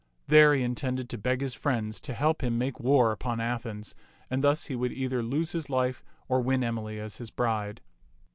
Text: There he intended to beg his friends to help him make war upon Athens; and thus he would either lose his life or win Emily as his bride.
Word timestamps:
There 0.25 0.55
he 0.55 0.63
intended 0.63 1.09
to 1.11 1.17
beg 1.19 1.41
his 1.41 1.53
friends 1.53 2.01
to 2.01 2.15
help 2.15 2.41
him 2.43 2.57
make 2.57 2.79
war 2.79 3.11
upon 3.11 3.39
Athens; 3.39 3.93
and 4.31 4.43
thus 4.43 4.65
he 4.65 4.75
would 4.75 4.91
either 4.91 5.21
lose 5.21 5.51
his 5.51 5.69
life 5.69 6.03
or 6.27 6.41
win 6.41 6.63
Emily 6.63 6.99
as 6.99 7.17
his 7.17 7.29
bride. 7.29 7.81